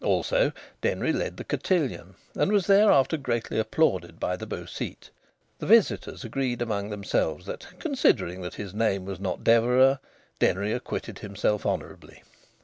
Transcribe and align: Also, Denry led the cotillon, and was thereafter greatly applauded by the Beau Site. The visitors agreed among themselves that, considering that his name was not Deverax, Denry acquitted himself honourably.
Also, 0.03 0.51
Denry 0.81 1.13
led 1.13 1.37
the 1.37 1.43
cotillon, 1.43 2.15
and 2.33 2.51
was 2.51 2.65
thereafter 2.65 3.17
greatly 3.17 3.59
applauded 3.59 4.19
by 4.19 4.35
the 4.35 4.47
Beau 4.47 4.65
Site. 4.65 5.11
The 5.59 5.67
visitors 5.67 6.23
agreed 6.23 6.59
among 6.59 6.89
themselves 6.89 7.45
that, 7.45 7.67
considering 7.77 8.41
that 8.41 8.55
his 8.55 8.73
name 8.73 9.05
was 9.05 9.19
not 9.19 9.43
Deverax, 9.43 9.99
Denry 10.39 10.73
acquitted 10.73 11.19
himself 11.19 11.67
honourably. 11.67 12.23